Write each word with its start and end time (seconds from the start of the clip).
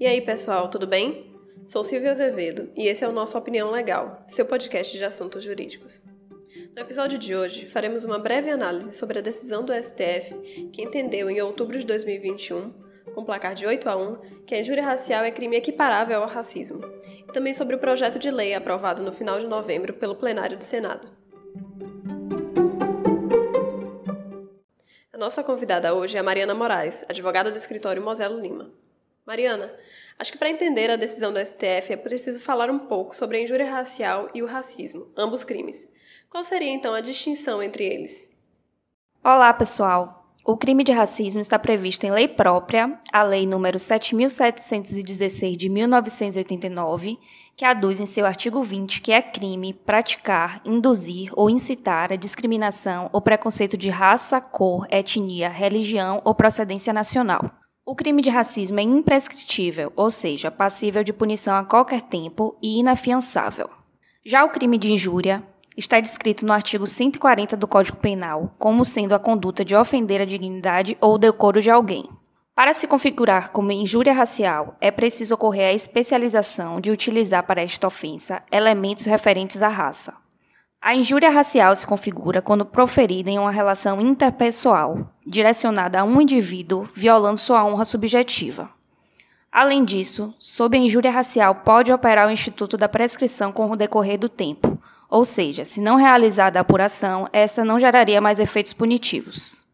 E 0.00 0.06
aí, 0.06 0.20
pessoal, 0.20 0.68
tudo 0.68 0.86
bem? 0.86 1.34
Sou 1.66 1.82
Silvia 1.82 2.12
Azevedo 2.12 2.70
e 2.76 2.86
esse 2.86 3.04
é 3.04 3.08
o 3.08 3.12
nosso 3.12 3.36
Opinião 3.36 3.68
Legal, 3.72 4.24
seu 4.28 4.46
podcast 4.46 4.96
de 4.96 5.04
assuntos 5.04 5.42
jurídicos. 5.42 6.00
No 6.72 6.80
episódio 6.80 7.18
de 7.18 7.34
hoje, 7.34 7.66
faremos 7.66 8.04
uma 8.04 8.16
breve 8.16 8.48
análise 8.48 8.96
sobre 8.96 9.18
a 9.18 9.22
decisão 9.22 9.64
do 9.64 9.72
STF, 9.72 10.68
que 10.72 10.82
entendeu 10.82 11.28
em 11.28 11.40
outubro 11.40 11.76
de 11.76 11.84
2021, 11.84 12.72
com 13.12 13.24
placar 13.24 13.56
de 13.56 13.66
8 13.66 13.88
a 13.88 13.96
1, 13.96 14.16
que 14.46 14.54
a 14.54 14.60
injúria 14.60 14.84
racial 14.84 15.24
é 15.24 15.32
crime 15.32 15.56
equiparável 15.56 16.22
ao 16.22 16.28
racismo, 16.28 16.80
e 17.28 17.32
também 17.32 17.52
sobre 17.52 17.74
o 17.74 17.80
projeto 17.80 18.20
de 18.20 18.30
lei 18.30 18.54
aprovado 18.54 19.02
no 19.02 19.12
final 19.12 19.40
de 19.40 19.48
novembro 19.48 19.94
pelo 19.94 20.14
plenário 20.14 20.56
do 20.56 20.62
Senado. 20.62 21.10
A 25.12 25.18
nossa 25.18 25.42
convidada 25.42 25.92
hoje 25.92 26.16
é 26.16 26.20
a 26.20 26.22
Mariana 26.22 26.54
Moraes, 26.54 27.04
advogada 27.08 27.50
do 27.50 27.56
escritório 27.56 28.00
Moselo 28.00 28.38
Lima. 28.40 28.77
Mariana, 29.28 29.70
acho 30.18 30.32
que 30.32 30.38
para 30.38 30.48
entender 30.48 30.90
a 30.90 30.96
decisão 30.96 31.30
do 31.30 31.38
STF 31.38 31.92
é 31.92 31.96
preciso 31.98 32.40
falar 32.40 32.70
um 32.70 32.78
pouco 32.78 33.14
sobre 33.14 33.36
a 33.36 33.42
injúria 33.42 33.70
racial 33.70 34.30
e 34.32 34.42
o 34.42 34.46
racismo, 34.46 35.06
ambos 35.14 35.44
crimes. 35.44 35.86
Qual 36.30 36.42
seria 36.42 36.70
então 36.70 36.94
a 36.94 37.02
distinção 37.02 37.62
entre 37.62 37.84
eles? 37.84 38.30
Olá, 39.22 39.52
pessoal. 39.52 40.32
O 40.46 40.56
crime 40.56 40.82
de 40.82 40.92
racismo 40.92 41.42
está 41.42 41.58
previsto 41.58 42.04
em 42.04 42.10
lei 42.10 42.26
própria, 42.26 42.98
a 43.12 43.22
Lei 43.22 43.46
número 43.46 43.78
7716 43.78 45.58
de 45.58 45.68
1989, 45.68 47.18
que 47.54 47.66
aduz 47.66 48.00
em 48.00 48.06
seu 48.06 48.24
artigo 48.24 48.62
20 48.62 49.02
que 49.02 49.12
é 49.12 49.20
crime 49.20 49.74
praticar, 49.74 50.62
induzir 50.64 51.30
ou 51.34 51.50
incitar 51.50 52.14
a 52.14 52.16
discriminação 52.16 53.10
ou 53.12 53.20
preconceito 53.20 53.76
de 53.76 53.90
raça, 53.90 54.40
cor, 54.40 54.86
etnia, 54.90 55.50
religião 55.50 56.22
ou 56.24 56.34
procedência 56.34 56.94
nacional. 56.94 57.67
O 57.90 57.96
crime 57.96 58.20
de 58.20 58.28
racismo 58.28 58.78
é 58.78 58.82
imprescritível, 58.82 59.90
ou 59.96 60.10
seja, 60.10 60.50
passível 60.50 61.02
de 61.02 61.10
punição 61.10 61.56
a 61.56 61.64
qualquer 61.64 62.02
tempo 62.02 62.54
e 62.60 62.80
inafiançável. 62.80 63.70
Já 64.22 64.44
o 64.44 64.50
crime 64.50 64.76
de 64.76 64.92
injúria 64.92 65.42
está 65.74 65.98
descrito 65.98 66.44
no 66.44 66.52
artigo 66.52 66.86
140 66.86 67.56
do 67.56 67.66
Código 67.66 67.96
Penal 67.96 68.54
como 68.58 68.84
sendo 68.84 69.14
a 69.14 69.18
conduta 69.18 69.64
de 69.64 69.74
ofender 69.74 70.20
a 70.20 70.26
dignidade 70.26 70.98
ou 71.00 71.14
o 71.14 71.18
decoro 71.18 71.62
de 71.62 71.70
alguém. 71.70 72.06
Para 72.54 72.74
se 72.74 72.86
configurar 72.86 73.52
como 73.52 73.72
injúria 73.72 74.12
racial, 74.12 74.76
é 74.82 74.90
preciso 74.90 75.34
ocorrer 75.34 75.70
a 75.70 75.72
especialização 75.72 76.82
de 76.82 76.90
utilizar 76.90 77.42
para 77.44 77.62
esta 77.62 77.86
ofensa 77.86 78.42
elementos 78.52 79.06
referentes 79.06 79.62
à 79.62 79.68
raça. 79.68 80.27
A 80.80 80.94
injúria 80.94 81.28
racial 81.28 81.74
se 81.74 81.86
configura 81.86 82.40
quando 82.40 82.64
proferida 82.64 83.28
em 83.28 83.38
uma 83.38 83.50
relação 83.50 84.00
interpessoal, 84.00 85.12
direcionada 85.26 86.00
a 86.00 86.04
um 86.04 86.20
indivíduo, 86.20 86.88
violando 86.94 87.36
sua 87.36 87.64
honra 87.64 87.84
subjetiva. 87.84 88.70
Além 89.50 89.84
disso, 89.84 90.32
sob 90.38 90.76
a 90.76 90.80
injúria 90.80 91.10
racial 91.10 91.56
pode 91.56 91.92
operar 91.92 92.28
o 92.28 92.30
Instituto 92.30 92.76
da 92.76 92.88
Prescrição 92.88 93.50
com 93.50 93.68
o 93.68 93.76
decorrer 93.76 94.18
do 94.18 94.28
tempo, 94.28 94.78
ou 95.10 95.24
seja, 95.24 95.64
se 95.64 95.80
não 95.80 95.96
realizada 95.96 96.60
a 96.60 96.62
apuração, 96.62 97.28
essa 97.32 97.64
não 97.64 97.80
geraria 97.80 98.20
mais 98.20 98.38
efeitos 98.38 98.72
punitivos. 98.72 99.66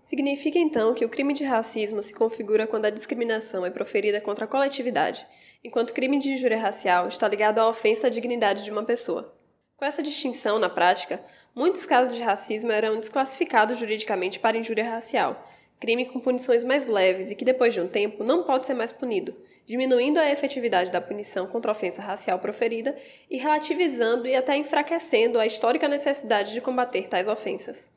Significa 0.00 0.58
então 0.58 0.94
que 0.94 1.04
o 1.04 1.08
crime 1.08 1.34
de 1.34 1.42
racismo 1.42 2.02
se 2.02 2.14
configura 2.14 2.66
quando 2.66 2.84
a 2.84 2.90
discriminação 2.90 3.66
é 3.66 3.70
proferida 3.70 4.20
contra 4.20 4.44
a 4.44 4.48
coletividade, 4.48 5.26
enquanto 5.64 5.90
o 5.90 5.94
crime 5.94 6.18
de 6.18 6.32
injúria 6.32 6.60
racial 6.60 7.08
está 7.08 7.26
ligado 7.26 7.58
à 7.58 7.68
ofensa 7.68 8.06
à 8.06 8.10
dignidade 8.10 8.62
de 8.62 8.70
uma 8.70 8.84
pessoa. 8.84 9.41
Com 9.82 9.86
essa 9.86 10.00
distinção, 10.00 10.60
na 10.60 10.68
prática, 10.68 11.20
muitos 11.52 11.84
casos 11.84 12.14
de 12.14 12.22
racismo 12.22 12.70
eram 12.70 13.00
desclassificados 13.00 13.76
juridicamente 13.76 14.38
para 14.38 14.56
injúria 14.56 14.88
racial, 14.88 15.44
crime 15.80 16.06
com 16.06 16.20
punições 16.20 16.62
mais 16.62 16.86
leves 16.86 17.32
e 17.32 17.34
que, 17.34 17.44
depois 17.44 17.74
de 17.74 17.80
um 17.80 17.88
tempo, 17.88 18.22
não 18.22 18.44
pode 18.44 18.64
ser 18.64 18.74
mais 18.74 18.92
punido, 18.92 19.34
diminuindo 19.66 20.20
a 20.20 20.30
efetividade 20.30 20.92
da 20.92 21.00
punição 21.00 21.48
contra 21.48 21.72
a 21.72 21.74
ofensa 21.74 22.00
racial 22.00 22.38
proferida 22.38 22.96
e 23.28 23.38
relativizando 23.38 24.28
e 24.28 24.36
até 24.36 24.56
enfraquecendo 24.56 25.40
a 25.40 25.46
histórica 25.46 25.88
necessidade 25.88 26.52
de 26.52 26.60
combater 26.60 27.08
tais 27.08 27.26
ofensas. 27.26 27.90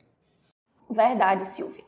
Verdade, 0.90 1.46
Silvia. 1.46 1.84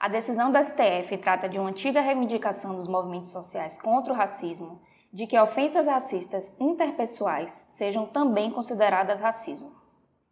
A 0.00 0.08
decisão 0.08 0.50
do 0.50 0.58
STF 0.58 1.16
trata 1.18 1.48
de 1.48 1.56
uma 1.56 1.70
antiga 1.70 2.00
reivindicação 2.00 2.74
dos 2.74 2.88
movimentos 2.88 3.30
sociais 3.30 3.80
contra 3.80 4.12
o 4.12 4.16
racismo 4.16 4.82
de 5.12 5.26
que 5.26 5.38
ofensas 5.38 5.86
racistas 5.86 6.52
interpessoais 6.58 7.66
sejam 7.70 8.06
também 8.06 8.50
consideradas 8.50 9.20
racismo. 9.20 9.72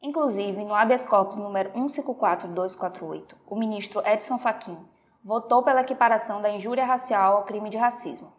Inclusive, 0.01 0.65
no 0.65 0.75
habeas 0.75 1.05
corpus 1.05 1.39
número 1.39 1.71
154248, 1.73 3.37
o 3.47 3.57
ministro 3.57 4.07
Edson 4.07 4.39
Fachin 4.39 4.79
votou 5.25 5.65
pela 5.65 5.81
equiparação 5.81 6.41
da 6.41 6.51
injúria 6.51 6.85
racial 6.85 7.39
ao 7.39 7.45
crime 7.45 7.69
de 7.69 7.77
racismo. 7.77 8.33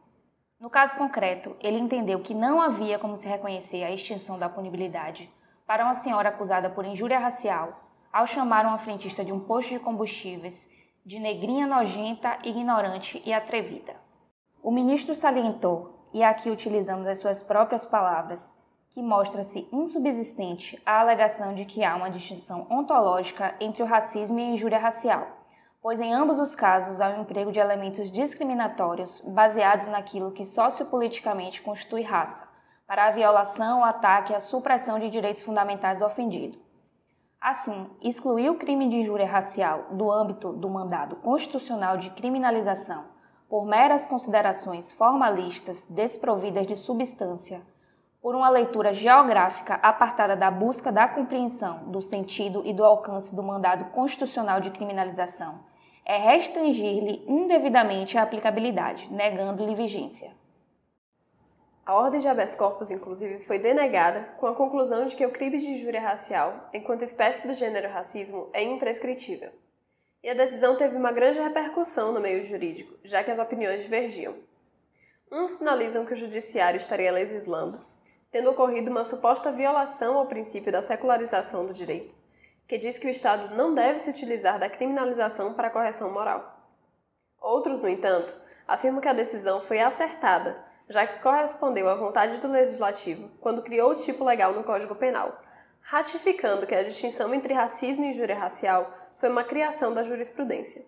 No 0.59 0.69
caso 0.69 0.95
concreto, 0.97 1.55
ele 1.59 1.77
entendeu 1.77 2.21
que 2.21 2.33
não 2.33 2.61
havia 2.61 2.97
como 2.97 3.15
se 3.15 3.27
reconhecer 3.27 3.83
a 3.83 3.91
extinção 3.91 4.39
da 4.39 4.49
punibilidade 4.49 5.29
para 5.67 5.83
uma 5.83 5.93
senhora 5.93 6.29
acusada 6.29 6.69
por 6.69 6.85
injúria 6.85 7.19
racial 7.19 7.79
ao 8.11 8.25
chamar 8.25 8.65
uma 8.65 8.77
frentista 8.77 9.23
de 9.23 9.31
um 9.31 9.39
posto 9.39 9.69
de 9.69 9.79
combustíveis 9.79 10.69
de 11.05 11.19
negrinha 11.19 11.67
nojenta, 11.67 12.39
ignorante 12.43 13.21
e 13.25 13.33
atrevida. 13.33 13.95
O 14.61 14.71
ministro 14.71 15.15
salientou 15.15 15.98
e 16.13 16.23
aqui 16.23 16.49
utilizamos 16.49 17.07
as 17.07 17.19
suas 17.19 17.43
próprias 17.43 17.85
palavras, 17.85 18.53
que 18.89 19.01
mostra-se 19.01 19.67
insubsistente 19.71 20.81
a 20.85 20.99
alegação 20.99 21.53
de 21.53 21.63
que 21.65 21.83
há 21.83 21.95
uma 21.95 22.09
distinção 22.09 22.65
ontológica 22.69 23.55
entre 23.59 23.83
o 23.83 23.85
racismo 23.85 24.39
e 24.39 24.43
a 24.43 24.49
injúria 24.49 24.79
racial, 24.79 25.27
pois 25.81 26.01
em 26.01 26.13
ambos 26.13 26.39
os 26.39 26.55
casos 26.55 26.99
há 26.99 27.09
o 27.09 27.17
um 27.17 27.21
emprego 27.21 27.51
de 27.51 27.59
elementos 27.59 28.11
discriminatórios 28.11 29.21
baseados 29.27 29.87
naquilo 29.87 30.31
que 30.31 30.43
sociopoliticamente 30.43 31.61
constitui 31.61 32.01
raça, 32.01 32.49
para 32.87 33.05
a 33.05 33.11
violação, 33.11 33.81
o 33.81 33.83
ataque 33.83 34.33
e 34.33 34.35
a 34.35 34.39
supressão 34.39 34.97
de 34.97 35.09
direitos 35.11 35.43
fundamentais 35.43 35.99
do 35.99 36.05
ofendido. 36.05 36.57
Assim, 37.39 37.87
excluir 38.01 38.49
o 38.49 38.57
crime 38.57 38.89
de 38.89 38.97
injúria 38.97 39.27
racial 39.27 39.85
do 39.91 40.11
âmbito 40.11 40.51
do 40.51 40.67
mandado 40.67 41.15
constitucional 41.17 41.97
de 41.97 42.09
criminalização 42.09 43.18
por 43.49 43.65
meras 43.65 44.05
considerações 44.05 44.91
formalistas 44.91 45.83
desprovidas 45.89 46.67
de 46.67 46.75
substância, 46.75 47.61
por 48.21 48.35
uma 48.35 48.47
leitura 48.47 48.93
geográfica 48.93 49.75
apartada 49.75 50.35
da 50.35 50.51
busca 50.51 50.91
da 50.91 51.07
compreensão 51.07 51.85
do 51.85 52.01
sentido 52.01 52.61
e 52.63 52.73
do 52.73 52.85
alcance 52.85 53.35
do 53.35 53.41
mandado 53.41 53.85
constitucional 53.85 54.61
de 54.61 54.69
criminalização, 54.69 55.61
é 56.05 56.17
restringir-lhe 56.17 57.23
indevidamente 57.27 58.17
a 58.17 58.23
aplicabilidade, 58.23 59.11
negando-lhe 59.11 59.73
vigência. 59.73 60.31
A 61.85 61.95
ordem 61.95 62.19
de 62.19 62.27
habeas 62.27 62.53
corpus, 62.53 62.91
inclusive, 62.91 63.39
foi 63.39 63.57
denegada 63.57 64.21
com 64.37 64.45
a 64.45 64.53
conclusão 64.53 65.05
de 65.05 65.15
que 65.15 65.25
o 65.25 65.31
crime 65.31 65.57
de 65.57 65.71
injúria 65.71 66.01
racial, 66.01 66.69
enquanto 66.71 67.03
espécie 67.03 67.47
do 67.47 67.53
gênero 67.55 67.89
racismo, 67.89 68.47
é 68.53 68.61
imprescritível. 68.61 69.51
E 70.21 70.29
a 70.29 70.33
decisão 70.33 70.75
teve 70.75 70.95
uma 70.95 71.11
grande 71.11 71.39
repercussão 71.39 72.11
no 72.11 72.19
meio 72.19 72.43
jurídico, 72.43 72.97
já 73.03 73.23
que 73.23 73.31
as 73.31 73.39
opiniões 73.39 73.81
divergiam. 73.81 74.35
Uns 75.31 75.51
sinalizam 75.51 76.05
que 76.05 76.13
o 76.13 76.17
judiciário 76.17 76.77
estaria 76.77 77.11
legislando, 77.11 77.79
tendo 78.31 78.49
ocorrido 78.49 78.91
uma 78.91 79.05
suposta 79.05 79.51
violação 79.51 80.17
ao 80.17 80.25
princípio 80.25 80.71
da 80.71 80.81
secularização 80.81 81.65
do 81.65 81.73
direito, 81.73 82.15
que 82.67 82.77
diz 82.77 82.99
que 82.99 83.07
o 83.07 83.09
Estado 83.09 83.55
não 83.55 83.73
deve 83.73 83.99
se 83.99 84.09
utilizar 84.09 84.59
da 84.59 84.69
criminalização 84.69 85.53
para 85.53 85.69
correção 85.69 86.11
moral. 86.11 86.59
Outros, 87.39 87.79
no 87.79 87.87
entanto, 87.87 88.35
afirmam 88.67 89.01
que 89.01 89.07
a 89.07 89.13
decisão 89.13 89.61
foi 89.61 89.79
acertada, 89.79 90.63
já 90.89 91.07
que 91.07 91.21
correspondeu 91.21 91.87
à 91.87 91.95
vontade 91.95 92.39
do 92.39 92.51
legislativo 92.51 93.29
quando 93.39 93.61
criou 93.61 93.91
o 93.91 93.95
tipo 93.95 94.25
legal 94.25 94.51
no 94.53 94.63
Código 94.63 94.95
Penal, 94.95 95.41
ratificando 95.81 96.67
que 96.67 96.75
a 96.75 96.83
distinção 96.83 97.33
entre 97.33 97.53
racismo 97.53 98.03
e 98.03 98.09
injúria 98.09 98.37
racial 98.37 98.91
foi 99.17 99.29
uma 99.29 99.43
criação 99.43 99.93
da 99.93 100.03
jurisprudência. 100.03 100.85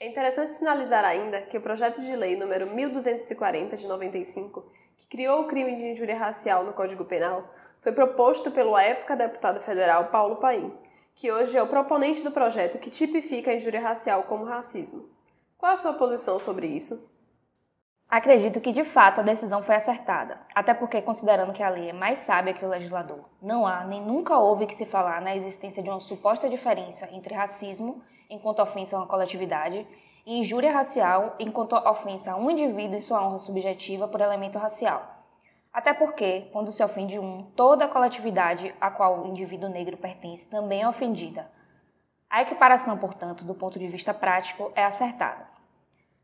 É 0.00 0.06
interessante 0.06 0.52
sinalizar 0.52 1.04
ainda 1.04 1.42
que 1.42 1.58
o 1.58 1.60
projeto 1.60 2.00
de 2.00 2.14
lei 2.14 2.36
número 2.36 2.66
1240 2.68 3.76
de 3.76 3.86
95, 3.86 4.70
que 4.96 5.08
criou 5.08 5.42
o 5.42 5.46
crime 5.46 5.74
de 5.74 5.88
injúria 5.88 6.16
racial 6.16 6.64
no 6.64 6.72
Código 6.72 7.04
Penal, 7.04 7.52
foi 7.80 7.92
proposto 7.92 8.50
pelo 8.50 8.76
à 8.76 8.82
época 8.82 9.16
deputado 9.16 9.60
federal 9.60 10.06
Paulo 10.06 10.36
Paim, 10.36 10.72
que 11.14 11.32
hoje 11.32 11.58
é 11.58 11.62
o 11.62 11.66
proponente 11.66 12.22
do 12.22 12.30
projeto 12.30 12.78
que 12.78 12.90
tipifica 12.90 13.50
a 13.50 13.54
injúria 13.54 13.80
racial 13.80 14.22
como 14.22 14.44
racismo. 14.44 15.08
Qual 15.56 15.72
a 15.72 15.76
sua 15.76 15.94
posição 15.94 16.38
sobre 16.38 16.68
isso? 16.68 17.10
Acredito 18.10 18.58
que 18.62 18.72
de 18.72 18.84
fato 18.84 19.20
a 19.20 19.22
decisão 19.22 19.62
foi 19.62 19.74
acertada, 19.74 20.40
até 20.54 20.72
porque, 20.72 21.02
considerando 21.02 21.52
que 21.52 21.62
a 21.62 21.68
lei 21.68 21.90
é 21.90 21.92
mais 21.92 22.20
sábia 22.20 22.54
que 22.54 22.64
o 22.64 22.68
legislador, 22.68 23.28
não 23.40 23.66
há 23.66 23.84
nem 23.84 24.00
nunca 24.00 24.38
houve 24.38 24.64
que 24.64 24.74
se 24.74 24.86
falar 24.86 25.20
na 25.20 25.36
existência 25.36 25.82
de 25.82 25.90
uma 25.90 26.00
suposta 26.00 26.48
diferença 26.48 27.06
entre 27.12 27.34
racismo, 27.34 28.02
enquanto 28.30 28.62
ofensa 28.62 28.96
a 28.96 29.00
uma 29.00 29.06
coletividade, 29.06 29.86
e 30.24 30.38
injúria 30.38 30.72
racial, 30.72 31.36
enquanto 31.38 31.74
ofensa 31.74 32.32
a 32.32 32.36
um 32.36 32.50
indivíduo 32.50 32.96
em 32.96 33.00
sua 33.02 33.22
honra 33.22 33.36
subjetiva 33.36 34.08
por 34.08 34.22
elemento 34.22 34.58
racial. 34.58 35.02
Até 35.70 35.92
porque, 35.92 36.48
quando 36.50 36.72
se 36.72 36.82
ofende 36.82 37.18
um, 37.18 37.42
toda 37.54 37.84
a 37.84 37.88
coletividade 37.88 38.74
a 38.80 38.90
qual 38.90 39.20
o 39.20 39.26
indivíduo 39.26 39.68
negro 39.68 39.98
pertence 39.98 40.48
também 40.48 40.80
é 40.80 40.88
ofendida. 40.88 41.50
A 42.30 42.40
equiparação, 42.40 42.96
portanto, 42.96 43.44
do 43.44 43.54
ponto 43.54 43.78
de 43.78 43.86
vista 43.86 44.14
prático, 44.14 44.72
é 44.74 44.82
acertada. 44.82 45.57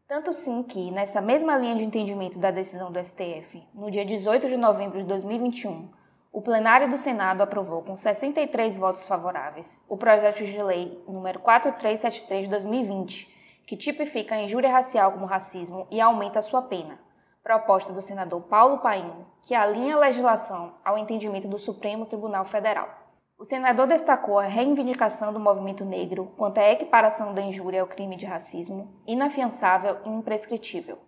Tanto 0.07 0.35
sim 0.35 0.63
que, 0.63 0.91
nessa 0.91 1.19
mesma 1.19 1.57
linha 1.57 1.77
de 1.77 1.83
entendimento 1.83 2.39
da 2.39 2.51
decisão 2.51 2.93
do 2.93 3.03
STF, 3.03 3.67
no 3.73 3.91
dia 3.91 4.05
18 4.05 4.49
de 4.49 4.57
novembro 4.57 4.99
de 4.99 5.05
2021, 5.05 5.89
o 6.31 6.43
plenário 6.43 6.91
do 6.91 6.99
Senado 6.99 7.43
aprovou 7.43 7.81
com 7.83 7.97
63 7.97 8.77
votos 8.77 9.07
favoráveis 9.07 9.83
o 9.89 9.97
projeto 9.97 10.45
de 10.45 10.63
lei 10.63 11.03
número 11.09 11.39
4373 11.41 12.45
de 12.45 12.51
2020, 12.51 13.35
que 13.67 13.79
tipifica 13.79 14.35
a 14.35 14.43
injúria 14.43 14.71
racial 14.71 15.11
como 15.11 15.25
racismo 15.25 15.87
e 15.91 15.99
aumenta 16.03 16.39
a 16.39 16.43
sua 16.43 16.61
pena, 16.61 16.99
proposta 17.43 17.91
do 17.91 18.03
senador 18.03 18.43
Paulo 18.43 18.81
Paim, 18.81 19.11
que 19.41 19.55
alinha 19.55 19.97
a 19.97 20.01
legislação 20.01 20.75
ao 20.85 20.99
entendimento 20.99 21.49
do 21.49 21.59
Supremo 21.59 22.05
Tribunal 22.05 22.45
Federal. 22.45 23.04
O 23.37 23.45
senador 23.45 23.89
destacou 23.89 24.39
a 24.39 24.47
reivindicação 24.47 25.33
do 25.33 25.41
movimento 25.41 25.85
negro 25.85 26.33
quanto 26.37 26.59
à 26.59 26.71
equiparação 26.71 27.35
da 27.35 27.43
injúria 27.43 27.81
ao 27.81 27.89
crime 27.89 28.17
de 28.17 28.25
racismo, 28.25 29.03
inafiançável 29.07 29.99
e 30.05 30.09
imprescritível. 30.09 30.99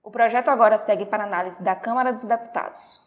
O 0.00 0.10
projeto 0.10 0.48
agora 0.48 0.78
segue 0.78 1.04
para 1.04 1.24
análise 1.24 1.62
da 1.62 1.74
Câmara 1.74 2.12
dos 2.12 2.22
Deputados. 2.22 3.04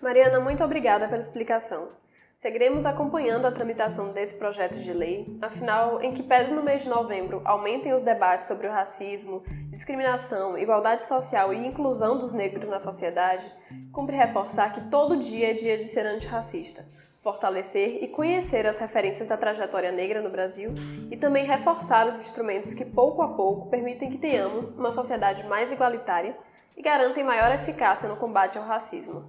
Mariana, 0.00 0.38
muito 0.38 0.62
obrigada 0.62 1.08
pela 1.08 1.20
explicação. 1.20 1.88
Seguiremos 2.38 2.86
acompanhando 2.86 3.46
a 3.46 3.50
tramitação 3.50 4.12
desse 4.12 4.36
projeto 4.36 4.78
de 4.78 4.92
lei, 4.92 5.26
afinal, 5.42 6.00
em 6.00 6.14
que 6.14 6.22
pese 6.22 6.52
no 6.52 6.62
mês 6.62 6.82
de 6.82 6.88
novembro 6.88 7.42
aumentem 7.44 7.92
os 7.92 8.00
debates 8.00 8.46
sobre 8.46 8.68
o 8.68 8.70
racismo, 8.70 9.42
discriminação, 9.68 10.56
igualdade 10.56 11.08
social 11.08 11.52
e 11.52 11.66
inclusão 11.66 12.16
dos 12.16 12.30
negros 12.30 12.68
na 12.68 12.78
sociedade, 12.78 13.52
cumpre 13.92 14.14
reforçar 14.14 14.72
que 14.72 14.88
todo 14.88 15.16
dia 15.16 15.50
é 15.50 15.52
dia 15.52 15.76
de 15.76 15.86
ser 15.86 16.06
antirracista, 16.06 16.86
fortalecer 17.18 18.04
e 18.04 18.06
conhecer 18.06 18.68
as 18.68 18.78
referências 18.78 19.26
da 19.26 19.36
trajetória 19.36 19.90
negra 19.90 20.22
no 20.22 20.30
Brasil 20.30 20.72
e 21.10 21.16
também 21.16 21.44
reforçar 21.44 22.06
os 22.06 22.20
instrumentos 22.20 22.72
que 22.72 22.84
pouco 22.84 23.20
a 23.20 23.34
pouco 23.34 23.68
permitem 23.68 24.10
que 24.10 24.16
tenhamos 24.16 24.70
uma 24.78 24.92
sociedade 24.92 25.44
mais 25.48 25.72
igualitária 25.72 26.38
e 26.76 26.82
garantem 26.82 27.24
maior 27.24 27.50
eficácia 27.50 28.08
no 28.08 28.16
combate 28.16 28.56
ao 28.56 28.64
racismo. 28.64 29.24